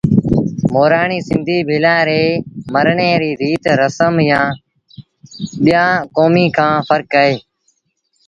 مورآڻي 0.73 1.19
سنڌيٚ 1.29 1.65
ڀيٚلآݩ 1.69 2.03
ري 2.09 2.25
مرڻي 2.73 3.11
ريٚ 3.21 3.37
ريٚت 3.41 3.63
رسم 3.81 4.13
با 4.17 4.21
ٻيٚآݩ 5.63 6.05
ڪوميݩ 6.15 6.53
کآݩ 6.57 6.77
ڦرڪ 6.87 7.11
اهي 7.21 7.35